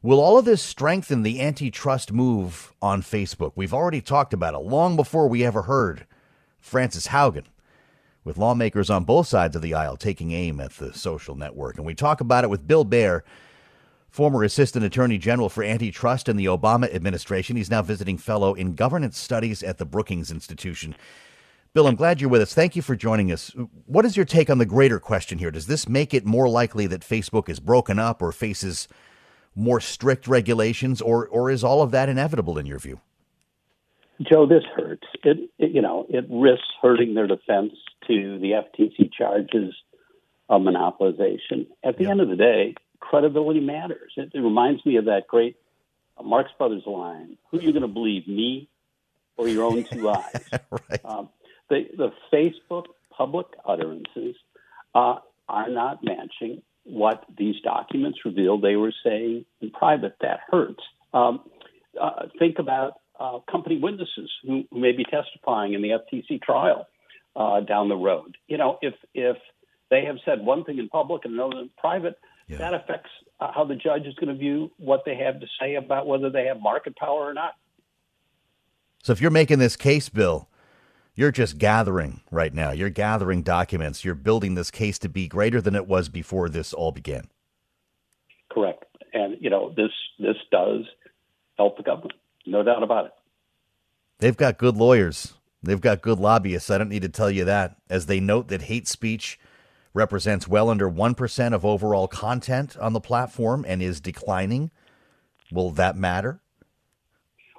[0.00, 3.52] Will all of this strengthen the antitrust move on Facebook?
[3.56, 6.06] We've already talked about it long before we ever heard
[6.60, 7.46] Frances Haugen,
[8.22, 11.78] with lawmakers on both sides of the aisle taking aim at the social network.
[11.78, 13.24] And we talk about it with Bill Baer,
[14.08, 17.56] former Assistant Attorney General for Antitrust in the Obama administration.
[17.56, 20.94] He's now visiting fellow in governance studies at the Brookings Institution.
[21.78, 22.54] Bill, I'm glad you're with us.
[22.54, 23.52] Thank you for joining us.
[23.86, 25.52] What is your take on the greater question here?
[25.52, 28.88] Does this make it more likely that Facebook is broken up or faces
[29.54, 33.00] more strict regulations, or, or is all of that inevitable in your view?
[34.20, 35.06] Joe, this hurts.
[35.22, 37.74] It, it you know it risks hurting their defense
[38.08, 39.72] to the FTC charges
[40.48, 41.68] of monopolization.
[41.84, 44.14] At the end of the day, credibility matters.
[44.16, 45.54] It, it reminds me of that great
[46.18, 48.68] uh, Marx Brothers line: "Who are you going to believe, me
[49.36, 50.50] or your own two eyes?"
[50.90, 51.04] right.
[51.04, 51.28] Um,
[51.68, 52.84] the, the Facebook
[53.16, 54.36] public utterances
[54.94, 55.16] uh,
[55.48, 60.16] are not matching what these documents reveal they were saying in private.
[60.20, 60.82] That hurts.
[61.12, 61.40] Um,
[62.00, 66.86] uh, think about uh, company witnesses who, who, may be testifying in the FTC trial
[67.36, 68.36] uh, down the road.
[68.46, 69.36] You know, if if
[69.90, 72.58] they have said one thing in public and another in private, yeah.
[72.58, 75.74] that affects uh, how the judge is going to view what they have to say
[75.74, 77.54] about whether they have market power or not.
[79.02, 80.47] So, if you're making this case, Bill,
[81.18, 82.70] you're just gathering right now.
[82.70, 84.04] You're gathering documents.
[84.04, 87.28] You're building this case to be greater than it was before this all began.
[88.52, 88.84] Correct.
[89.12, 90.84] And you know this this does
[91.56, 92.12] help the government,
[92.46, 93.12] no doubt about it.
[94.20, 95.34] They've got good lawyers.
[95.60, 96.70] They've got good lobbyists.
[96.70, 97.78] I don't need to tell you that.
[97.90, 99.40] As they note that hate speech
[99.92, 104.70] represents well under 1% of overall content on the platform and is declining.
[105.50, 106.38] Will that matter?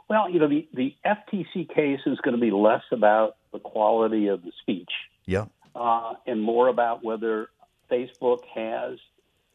[0.07, 4.27] Well, you know, the, the FTC case is going to be less about the quality
[4.27, 4.91] of the speech.
[5.25, 5.45] Yeah.
[5.75, 7.49] Uh, and more about whether
[7.91, 8.97] Facebook has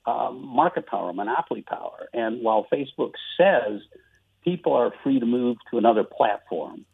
[0.07, 2.09] um, market power, monopoly power.
[2.13, 3.81] And while Facebook says
[4.43, 6.85] people are free to move to another platform,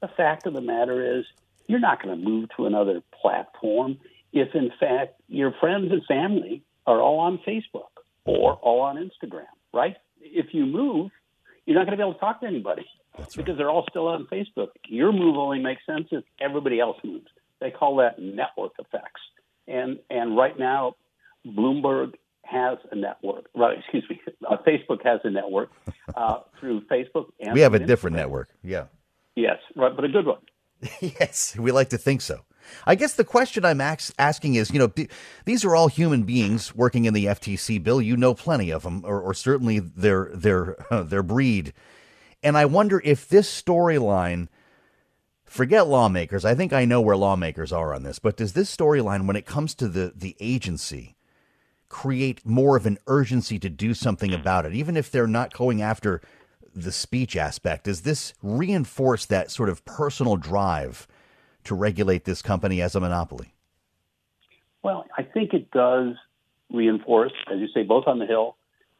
[0.00, 1.24] the fact of the matter is
[1.66, 3.98] you're not going to move to another platform
[4.32, 7.90] if, in fact, your friends and family are all on Facebook
[8.24, 9.96] or all on Instagram, right?
[10.20, 11.10] If you move,
[11.66, 12.86] you're not going to be able to talk to anybody
[13.18, 14.68] That's because they're all still on Facebook.
[14.88, 17.26] Your move only makes sense if everybody else moves.
[17.60, 19.20] They call that network effects.
[19.68, 20.96] And and right now,
[21.46, 23.46] Bloomberg has a network.
[23.54, 24.20] Right, excuse me.
[24.50, 25.70] Uh, Facebook has a network
[26.16, 27.26] uh, through Facebook.
[27.40, 27.86] And we have a Instagram.
[27.86, 28.48] different network.
[28.64, 28.86] Yeah.
[29.36, 30.40] Yes, right, but a good one.
[31.00, 32.40] yes, we like to think so.
[32.84, 35.10] I guess the question I'm ax- asking is, you know, th-
[35.44, 37.82] these are all human beings working in the FTC.
[37.82, 41.72] Bill, you know plenty of them, or, or certainly their their uh, their breed.
[42.42, 44.48] And I wonder if this storyline,
[45.44, 46.44] forget lawmakers.
[46.44, 49.46] I think I know where lawmakers are on this, but does this storyline, when it
[49.46, 51.16] comes to the the agency,
[51.88, 54.40] create more of an urgency to do something hmm.
[54.40, 56.20] about it, even if they're not going after
[56.74, 57.84] the speech aspect?
[57.84, 61.06] Does this reinforce that sort of personal drive
[61.64, 63.54] to regulate this company as a monopoly?
[64.82, 66.14] Well, I think it does
[66.72, 68.56] reinforce, as you say, both on the Hill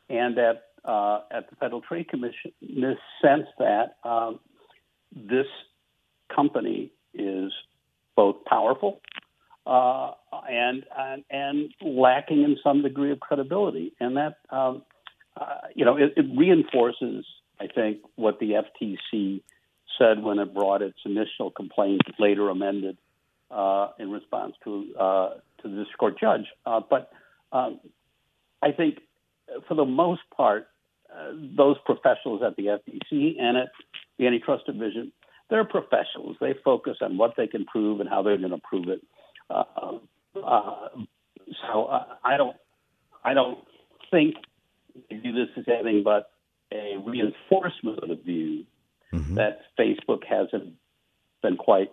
[0.08, 4.40] and at uh, at the Federal Trade Commission, in this sense that um,
[5.14, 5.46] this
[6.34, 7.52] company is
[8.16, 9.00] both powerful
[9.66, 10.12] uh,
[10.48, 14.82] and, and and lacking in some degree of credibility, and that um,
[15.40, 17.24] uh, you know it, it reinforces,
[17.60, 19.42] I think, what the FTC
[19.98, 22.98] said when it brought its initial complaint, later amended
[23.50, 25.28] uh, in response to uh,
[25.62, 26.46] to the district court judge.
[26.66, 27.12] Uh, but
[27.52, 27.78] um,
[28.62, 28.98] I think,
[29.68, 30.68] for the most part,
[31.12, 33.68] uh, those professionals at the FTC and at
[34.18, 35.12] the antitrust division,
[35.50, 36.36] they're professionals.
[36.40, 39.02] They focus on what they can prove and how they're going to prove it.
[39.50, 39.64] Uh,
[40.36, 40.88] uh,
[41.66, 42.56] so uh, I don't,
[43.24, 43.58] I don't
[44.10, 44.36] think
[45.10, 46.30] they do this as anything but
[46.72, 48.64] a reinforcement of the view
[49.12, 49.34] Mm-hmm.
[49.34, 50.72] that Facebook hasn't
[51.42, 51.92] been quite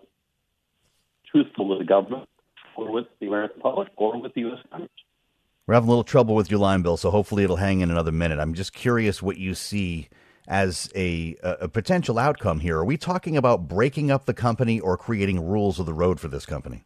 [1.30, 2.30] truthful with the government
[2.78, 4.60] or with the American public or with the U.S.
[4.72, 4.90] Congress.
[5.70, 8.12] We're having a little trouble with your line, Bill, so hopefully it'll hang in another
[8.12, 8.40] minute.
[8.40, 10.10] I'm just curious what you see
[10.48, 12.80] as a, a potential outcome here.
[12.80, 16.28] Are we talking about breaking up the company or creating rules of the road for
[16.28, 16.86] this company?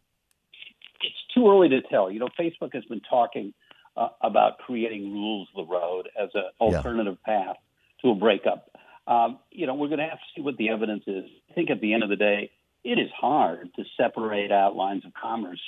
[1.00, 2.10] It's too early to tell.
[2.10, 3.54] You know, Facebook has been talking
[3.96, 7.56] uh, about creating rules of the road as an alternative path
[8.02, 8.68] to a breakup.
[9.06, 11.24] Um, you know, we're going to have to see what the evidence is.
[11.50, 12.50] I think at the end of the day,
[12.84, 15.62] it is hard to separate out lines of commerce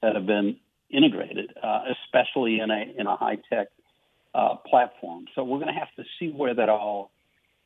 [0.00, 0.56] that have been
[0.92, 3.68] integrated, uh, especially in a in a high tech
[4.34, 5.26] uh, platform.
[5.34, 7.10] So we're going to have to see where that all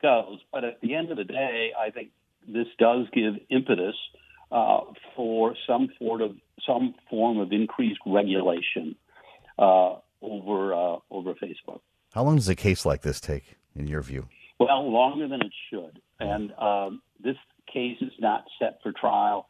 [0.02, 0.38] goes.
[0.52, 2.10] But at the end of the day, I think
[2.46, 3.96] this does give impetus
[4.50, 4.80] uh,
[5.14, 6.36] for some sort of
[6.66, 8.96] some form of increased regulation
[9.58, 11.80] uh, over uh, over Facebook.
[12.14, 14.28] How long does a case like this take, in your view?
[14.58, 16.00] Well, longer than it should.
[16.18, 17.36] And um, this
[17.70, 19.48] case is not set for trial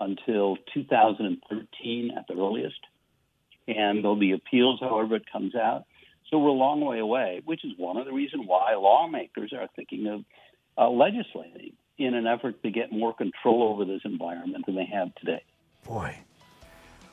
[0.00, 2.80] until 2013 at the earliest.
[3.68, 5.84] And there'll be appeals, however, it comes out.
[6.30, 9.68] So we're a long way away, which is one of the reasons why lawmakers are
[9.76, 10.24] thinking of
[10.78, 15.14] uh, legislating in an effort to get more control over this environment than they have
[15.16, 15.42] today.
[15.84, 16.18] Boy,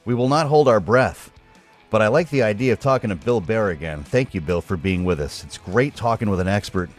[0.03, 1.31] we will not hold our breath.
[1.89, 4.03] But I like the idea of talking to Bill Baer again.
[4.03, 5.43] Thank you, Bill, for being with us.
[5.43, 6.89] It's great talking with an expert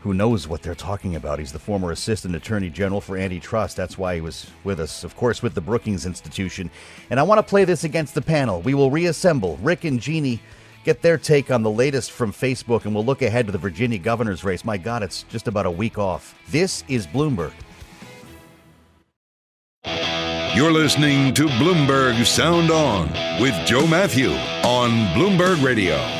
[0.00, 1.38] who knows what they're talking about.
[1.38, 3.76] He's the former Assistant Attorney General for Antitrust.
[3.76, 6.70] That's why he was with us, of course, with the Brookings Institution.
[7.10, 8.62] And I want to play this against the panel.
[8.62, 9.58] We will reassemble.
[9.58, 10.40] Rick and Jeannie
[10.84, 13.98] get their take on the latest from Facebook, and we'll look ahead to the Virginia
[13.98, 14.64] governor's race.
[14.64, 16.34] My God, it's just about a week off.
[16.48, 17.52] This is Bloomberg.
[20.54, 23.08] You're listening to Bloomberg Sound On
[23.40, 24.30] with Joe Matthew
[24.64, 26.19] on Bloomberg Radio.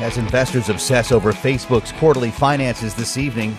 [0.00, 3.56] As investors obsess over Facebook's quarterly finances this evening,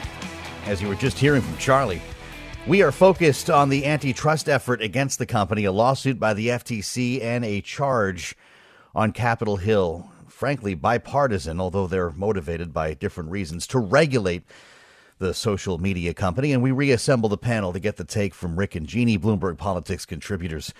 [0.67, 2.02] as you were just hearing from Charlie,
[2.65, 7.21] we are focused on the antitrust effort against the company, a lawsuit by the FTC,
[7.21, 8.38] and a charge
[8.95, 10.10] on Capitol Hill.
[10.30, 14.43] Frankly, bipartisan, although they're motivated by different reasons, to regulate
[15.17, 16.54] the social media company.
[16.54, 20.06] And we reassemble the panel to get the take from Rick and Jeannie, Bloomberg Politics
[20.06, 20.73] contributors.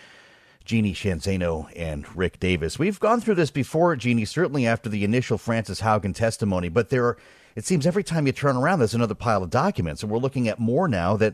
[0.70, 2.78] Jeannie Sheehan Zaino and Rick Davis.
[2.78, 7.06] We've gone through this before, Jeannie, certainly after the initial Frances Haugen testimony, but there
[7.06, 7.18] are,
[7.56, 10.04] it seems every time you turn around, there's another pile of documents.
[10.04, 11.34] And we're looking at more now that,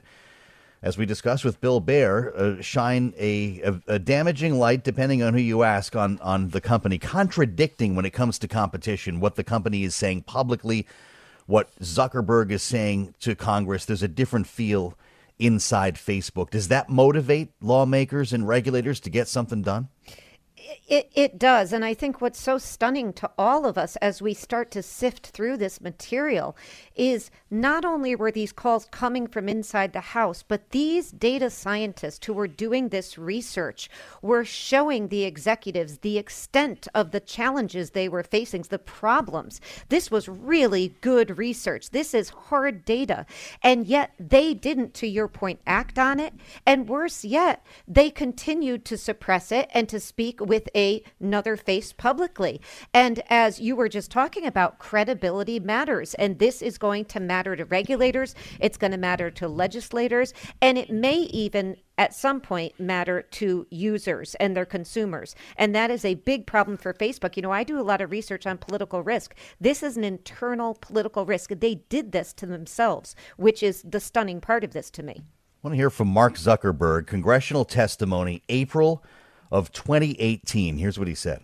[0.82, 5.34] as we discussed with Bill Baer, uh, shine a, a, a damaging light, depending on
[5.34, 9.44] who you ask, on, on the company, contradicting when it comes to competition, what the
[9.44, 10.88] company is saying publicly,
[11.46, 13.84] what Zuckerberg is saying to Congress.
[13.84, 14.98] There's a different feel
[15.40, 16.50] inside Facebook.
[16.50, 19.90] Does that motivate lawmakers and regulators to get something done?
[20.88, 21.74] It, it does.
[21.74, 25.28] And I think what's so stunning to all of us as we start to sift
[25.28, 26.56] through this material
[26.96, 32.26] is not only were these calls coming from inside the house, but these data scientists
[32.26, 33.90] who were doing this research
[34.22, 39.62] were showing the executives the extent of the challenges they were facing, the problems.
[39.90, 41.90] This was really good research.
[41.90, 43.26] This is hard data.
[43.62, 46.34] And yet they didn't, to your point, act on it.
[46.66, 51.92] And worse yet, they continued to suppress it and to speak with a, another face
[51.94, 52.62] publicly.
[52.94, 56.14] And as you were just talking about, credibility matters.
[56.16, 60.78] And this is going to matter to regulators, it's going to matter to legislators, and
[60.78, 65.36] it may even at some point matter to users and their consumers.
[65.58, 67.36] And that is a big problem for Facebook.
[67.36, 69.34] You know, I do a lot of research on political risk.
[69.60, 71.50] This is an internal political risk.
[71.50, 75.16] They did this to themselves, which is the stunning part of this to me.
[75.24, 75.24] I
[75.64, 79.04] want to hear from Mark Zuckerberg, congressional testimony, April
[79.52, 80.78] of 2018.
[80.78, 81.44] Here's what he said.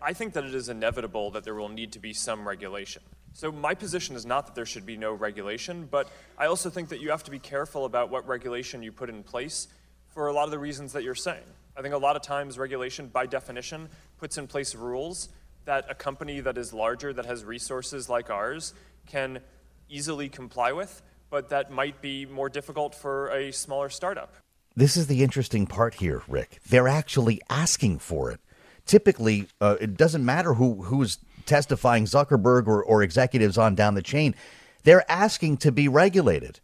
[0.00, 3.02] I think that it is inevitable that there will need to be some regulation.
[3.32, 6.88] So, my position is not that there should be no regulation, but I also think
[6.90, 9.68] that you have to be careful about what regulation you put in place
[10.08, 11.42] for a lot of the reasons that you're saying.
[11.76, 15.28] I think a lot of times regulation, by definition, puts in place rules
[15.64, 18.74] that a company that is larger, that has resources like ours,
[19.06, 19.40] can
[19.88, 24.34] easily comply with, but that might be more difficult for a smaller startup.
[24.74, 26.60] This is the interesting part here, Rick.
[26.68, 28.40] They're actually asking for it.
[28.88, 34.02] Typically, uh, it doesn't matter who who's testifying Zuckerberg or, or executives on down the
[34.02, 34.34] chain,
[34.82, 36.58] they're asking to be regulated.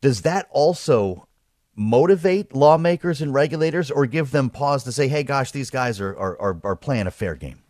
[0.00, 1.26] Does that also
[1.74, 6.16] motivate lawmakers and regulators or give them pause to say, hey, gosh, these guys are,
[6.16, 7.62] are, are, playing a fair game?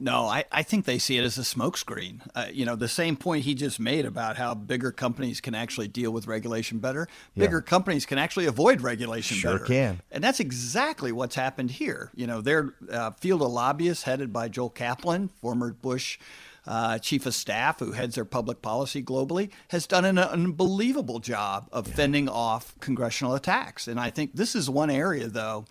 [0.00, 2.20] No, I, I think they see it as a smokescreen.
[2.34, 5.88] Uh, you know, the same point he just made about how bigger companies can actually
[5.88, 7.08] deal with regulation better.
[7.36, 7.70] Bigger yeah.
[7.70, 9.64] companies can actually avoid regulation sure better.
[9.64, 10.00] can.
[10.10, 12.10] And that's exactly what's happened here.
[12.14, 16.18] You know, their uh, field of lobbyists headed by Joel Kaplan, former Bush
[16.66, 21.68] uh, chief of staff who heads their public policy globally, has done an unbelievable job
[21.72, 23.86] of fending off congressional attacks.
[23.86, 25.66] And I think this is one area, though,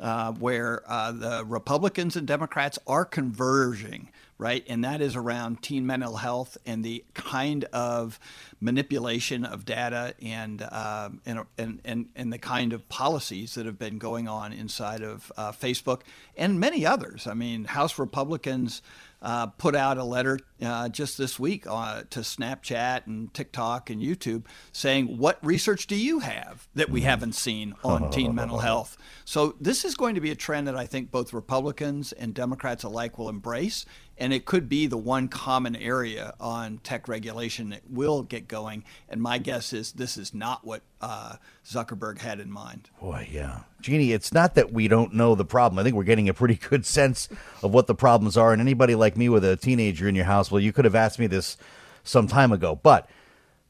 [0.00, 4.64] uh, where uh, the Republicans and Democrats are converging, right?
[4.68, 8.18] And that is around teen mental health and the kind of
[8.60, 13.78] manipulation of data and, uh, and, and, and, and, the kind of policies that have
[13.78, 16.00] been going on inside of uh, Facebook
[16.36, 17.26] and many others.
[17.26, 18.82] I mean, House Republicans
[19.22, 24.02] uh, put out a letter uh, just this week uh, to Snapchat and TikTok and
[24.02, 28.98] YouTube saying, What research do you have that we haven't seen on teen mental health?
[29.24, 32.82] So, this is going to be a trend that I think both Republicans and Democrats
[32.82, 33.86] alike will embrace.
[34.22, 38.84] And it could be the one common area on tech regulation that will get going.
[39.08, 42.88] And my guess is this is not what uh, Zuckerberg had in mind.
[43.00, 43.62] Boy, yeah.
[43.80, 45.80] Jeannie, it's not that we don't know the problem.
[45.80, 47.28] I think we're getting a pretty good sense
[47.64, 48.52] of what the problems are.
[48.52, 51.18] And anybody like me with a teenager in your house, well, you could have asked
[51.18, 51.56] me this
[52.04, 52.78] some time ago.
[52.80, 53.10] But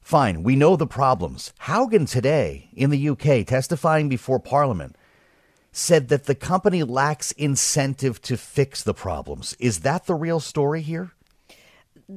[0.02, 1.54] fine, we know the problems.
[1.62, 4.96] Haugen today in the UK, testifying before Parliament,
[5.72, 9.56] said that the company lacks incentive to fix the problems.
[9.58, 11.12] Is that the real story here?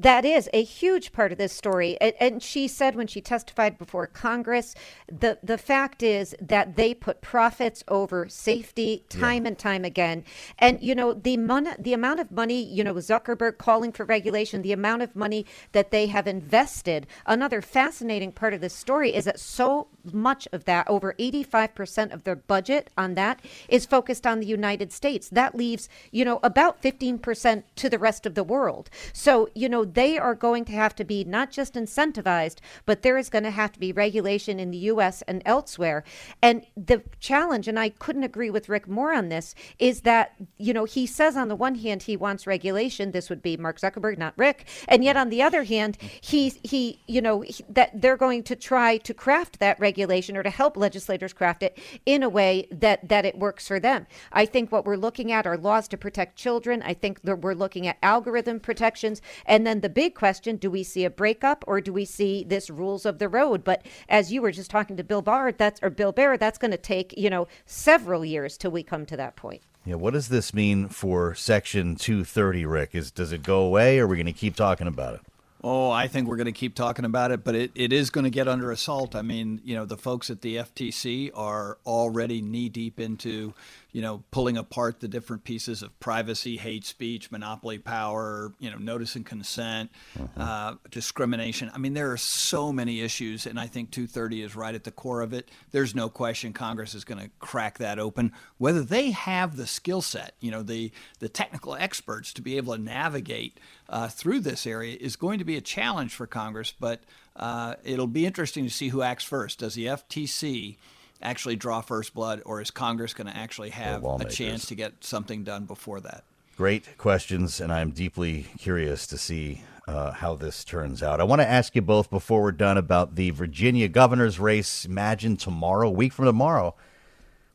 [0.01, 1.97] That is a huge part of this story.
[2.01, 4.75] And, and, she said when she testified before Congress,
[5.07, 9.49] the, the fact is that they put profits over safety time yeah.
[9.49, 10.23] and time again.
[10.59, 14.61] And, you know, the, mon- the amount of money, you know, Zuckerberg calling for regulation,
[14.61, 17.07] the amount of money that they have invested.
[17.25, 22.23] Another fascinating part of this story is that so much of that, over 85% of
[22.25, 25.29] their budget on that, is focused on the United States.
[25.29, 28.89] That leaves, you know, about 15% to the rest of the world.
[29.13, 33.17] So, you know, they are going to have to be not just incentivized, but there
[33.17, 35.21] is going to have to be regulation in the U.S.
[35.23, 36.03] and elsewhere.
[36.41, 40.73] And the challenge, and I couldn't agree with Rick more on this, is that, you
[40.73, 43.11] know, he says on the one hand he wants regulation.
[43.11, 44.67] This would be Mark Zuckerberg, not Rick.
[44.87, 48.55] And yet on the other hand, he, he you know, he, that they're going to
[48.55, 53.07] try to craft that regulation or to help legislators craft it in a way that,
[53.07, 54.07] that it works for them.
[54.31, 56.81] I think what we're looking at are laws to protect children.
[56.83, 59.21] I think that we're looking at algorithm protections.
[59.45, 62.43] And then then the big question do we see a breakup or do we see
[62.43, 63.63] this rules of the road?
[63.63, 66.71] But as you were just talking to Bill Barr, that's or Bill Baer, that's going
[66.71, 69.61] to take, you know, several years till we come to that point.
[69.85, 72.95] Yeah, what does this mean for Section 230, Rick?
[72.95, 75.21] Is does it go away or are we going to keep talking about it?
[75.67, 78.25] Oh, I think we're going to keep talking about it, but it, it is going
[78.25, 79.15] to get under assault.
[79.15, 83.55] I mean, you know, the folks at the FTC are already knee deep into
[83.95, 88.75] you know, pulling apart the different pieces of privacy, hate speech, monopoly power, you know,
[88.75, 89.89] notice and consent,
[90.19, 90.41] mm-hmm.
[90.41, 91.71] uh, discrimination.
[91.73, 94.91] I mean, there are so many issues, and I think 230 is right at the
[94.91, 95.49] core of it.
[95.71, 98.33] There's no question Congress is going to crack that open.
[98.57, 102.75] Whether they have the skill set, you know, the the technical experts to be able
[102.75, 106.73] to navigate uh, through this area is going to be a challenge for Congress.
[106.77, 107.01] But
[107.35, 109.59] uh, it'll be interesting to see who acts first.
[109.59, 110.77] Does the FTC
[111.21, 115.03] actually draw first blood, or is Congress going to actually have a chance to get
[115.03, 116.23] something done before that?
[116.57, 121.19] Great questions, and I'm deeply curious to see uh, how this turns out.
[121.19, 124.85] I want to ask you both before we're done about the Virginia governor's race.
[124.85, 126.75] Imagine tomorrow, a week from tomorrow,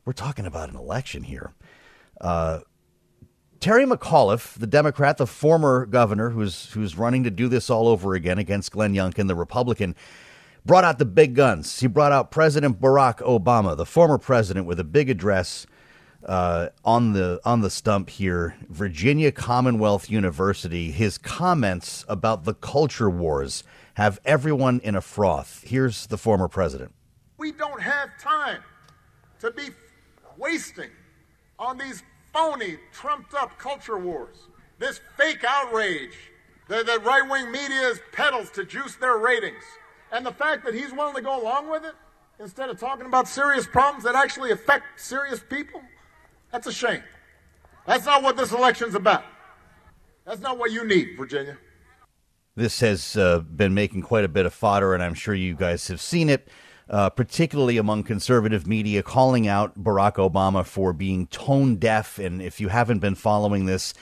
[0.05, 1.51] we're talking about an election here.
[2.19, 2.59] Uh,
[3.61, 8.15] Terry McAuliffe, the Democrat, the former governor who's who's running to do this all over
[8.15, 9.95] again against Glenn Youngkin, the Republican,
[10.65, 11.79] brought out the big guns.
[11.79, 15.67] He brought out President Barack Obama, the former president, with a big address
[16.25, 18.55] uh, on the on the stump here.
[18.67, 20.89] Virginia Commonwealth University.
[20.89, 25.63] His comments about the culture wars have everyone in a froth.
[25.67, 26.95] Here's the former president.
[27.37, 28.63] We don't have time
[29.39, 29.69] to be
[30.35, 30.89] wasting
[31.59, 32.01] on these
[32.33, 34.37] phony, trumped up culture wars.
[34.79, 36.15] This fake outrage
[36.67, 39.63] that the right wing media is peddles to juice their ratings.
[40.11, 41.93] And the fact that he's willing to go along with it
[42.39, 45.81] instead of talking about serious problems that actually affect serious people,
[46.51, 47.03] that's a shame.
[47.85, 49.23] That's not what this election's about.
[50.25, 51.57] That's not what you need, Virginia.
[52.55, 55.87] This has uh, been making quite a bit of fodder, and I'm sure you guys
[55.87, 56.47] have seen it,
[56.89, 62.19] uh, particularly among conservative media, calling out Barack Obama for being tone deaf.
[62.19, 63.93] And if you haven't been following this,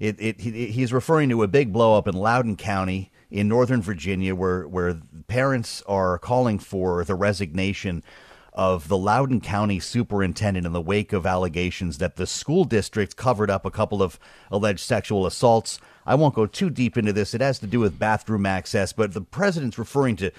[0.00, 4.66] it, it, he's referring to a big blowup in Loudoun County in Northern Virginia where,
[4.66, 8.02] where parents are calling for the resignation
[8.52, 13.50] of the Loudoun County superintendent in the wake of allegations that the school district covered
[13.50, 14.18] up a couple of
[14.50, 15.80] alleged sexual assaults.
[16.06, 17.34] I won't go too deep into this.
[17.34, 20.30] It has to do with bathroom access, but the president's referring to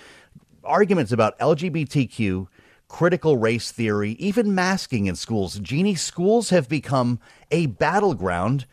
[0.65, 2.47] arguments about LGBTQ,
[2.87, 5.59] critical race theory, even masking in schools.
[5.59, 7.19] Jeannie, schools have become
[7.51, 8.65] a battleground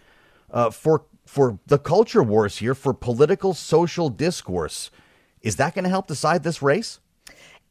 [0.50, 4.90] uh, for for the culture wars here, for political social discourse.
[5.40, 7.00] Is that going to help decide this race?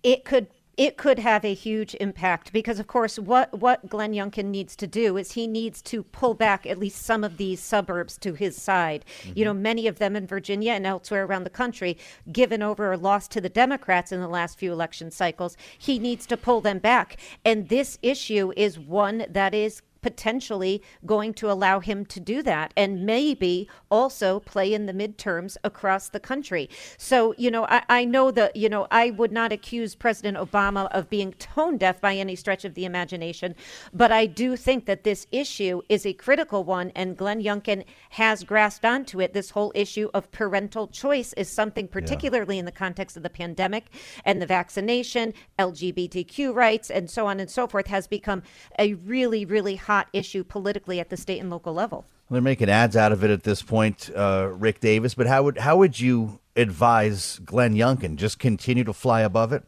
[0.03, 0.47] It could
[0.77, 4.87] it could have a huge impact because of course what what Glenn Youngkin needs to
[4.87, 8.61] do is he needs to pull back at least some of these suburbs to his
[8.61, 9.05] side.
[9.23, 9.37] Mm-hmm.
[9.37, 11.97] You know, many of them in Virginia and elsewhere around the country
[12.31, 15.57] given over or lost to the Democrats in the last few election cycles.
[15.77, 17.17] He needs to pull them back.
[17.43, 22.73] And this issue is one that is potentially going to allow him to do that
[22.75, 26.69] and maybe also play in the midterms across the country.
[26.97, 30.89] So, you know, I, I know that, you know, I would not accuse President Obama
[30.91, 33.55] of being tone deaf by any stretch of the imagination,
[33.93, 38.43] but I do think that this issue is a critical one and Glenn Youngkin has
[38.43, 39.33] grasped onto it.
[39.33, 42.61] This whole issue of parental choice is something particularly yeah.
[42.61, 43.85] in the context of the pandemic
[44.25, 48.41] and the vaccination, LGBTQ rights, and so on and so forth has become
[48.79, 52.05] a really, really high hot issue politically at the state and local level.
[52.29, 55.13] They're making ads out of it at this point, uh, Rick Davis.
[55.15, 59.63] But how would how would you advise Glenn Youngkin just continue to fly above it?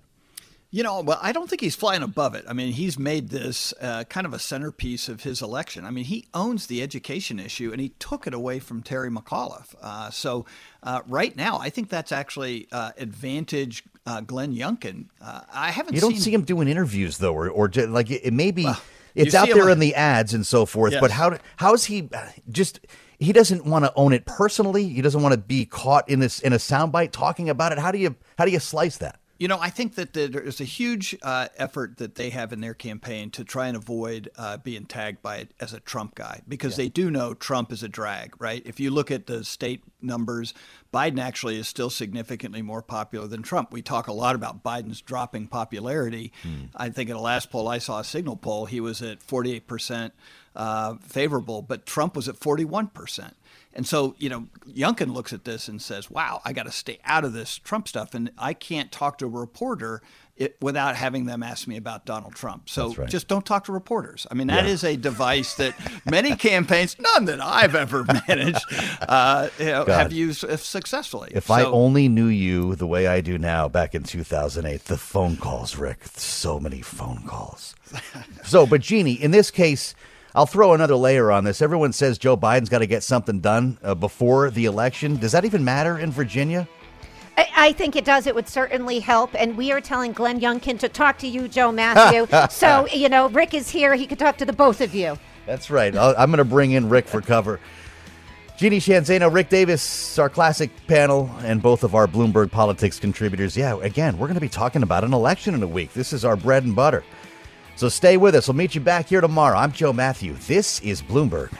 [0.71, 2.45] You know, well, I don't think he's flying above it.
[2.47, 5.85] I mean, he's made this uh, kind of a centerpiece of his election.
[5.85, 9.75] I mean, he owns the education issue, and he took it away from Terry McAuliffe.
[9.79, 10.47] Uh, so,
[10.81, 15.09] uh, right now, I think that's actually uh, advantage uh, Glenn Youngkin.
[15.21, 15.93] Uh, I haven't.
[15.93, 16.21] You don't seen...
[16.21, 18.63] see him doing interviews though, or, or like it, it may be.
[18.63, 18.81] Well,
[19.15, 20.93] it's out there in the ads and so forth.
[20.93, 21.01] Yes.
[21.01, 22.79] But how how is he uh, just?
[23.19, 24.89] He doesn't want to own it personally.
[24.89, 27.79] He doesn't want to be caught in this in a soundbite talking about it.
[27.79, 29.19] How do you how do you slice that?
[29.43, 32.73] You know, I think that there's a huge uh, effort that they have in their
[32.73, 36.77] campaign to try and avoid uh, being tagged by it as a Trump guy because
[36.77, 36.85] yeah.
[36.85, 38.61] they do know Trump is a drag, right?
[38.65, 40.53] If you look at the state numbers,
[40.93, 43.73] Biden actually is still significantly more popular than Trump.
[43.73, 46.31] We talk a lot about Biden's dropping popularity.
[46.41, 46.67] Hmm.
[46.73, 50.11] I think in the last poll I saw, a signal poll, he was at 48%
[50.55, 53.33] uh, favorable, but Trump was at 41%.
[53.75, 56.99] And so, you know, Youngkin looks at this and says, wow, I got to stay
[57.05, 58.13] out of this Trump stuff.
[58.13, 60.01] And I can't talk to a reporter
[60.35, 62.69] it, without having them ask me about Donald Trump.
[62.69, 63.09] So right.
[63.09, 64.25] just don't talk to reporters.
[64.31, 64.71] I mean, that yeah.
[64.71, 65.75] is a device that
[66.09, 68.65] many campaigns, none that I've ever managed,
[69.01, 71.31] uh, you know, have used successfully.
[71.33, 74.97] If so, I only knew you the way I do now back in 2008, the
[74.97, 77.75] phone calls, Rick, so many phone calls.
[78.43, 79.93] so, but Jeannie, in this case,
[80.35, 81.61] I'll throw another layer on this.
[81.61, 85.17] Everyone says Joe Biden's got to get something done uh, before the election.
[85.17, 86.67] Does that even matter in Virginia?
[87.37, 88.25] I, I, think it does.
[88.25, 89.31] It would certainly help.
[89.35, 92.27] And we are telling Glenn Youngkin to talk to you, Joe Matthew.
[92.49, 93.93] so, you know, Rick is here.
[93.93, 95.17] He could talk to the both of you.
[95.45, 95.95] That's right.
[95.95, 97.59] i am going to bring in Rick for cover.
[98.55, 103.57] Jeannie Sheehan Zaino, Rick Davis, our classic panel, and both of our Bloomberg Politics contributors.
[103.57, 105.93] Yeah, again, we're going to be talking about an election in a week.
[105.93, 107.03] This is our bread and butter.
[107.75, 108.47] So stay with us.
[108.47, 109.57] We'll meet you back here tomorrow.
[109.57, 110.33] I'm Joe Matthew.
[110.47, 111.51] This is Bloomberg.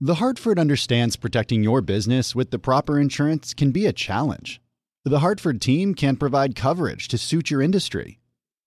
[0.00, 4.60] The Hartford understands protecting your business with the proper insurance can be a challenge.
[5.04, 8.18] The Hartford team can provide coverage to suit your industry.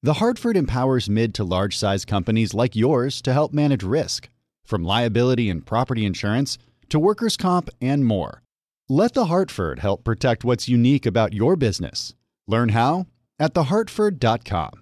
[0.03, 4.29] The Hartford empowers mid to large size companies like yours to help manage risk,
[4.65, 6.57] from liability and property insurance
[6.89, 8.41] to workers' comp and more.
[8.89, 12.15] Let The Hartford help protect what's unique about your business.
[12.47, 13.07] Learn how
[13.39, 14.81] at thehartford.com.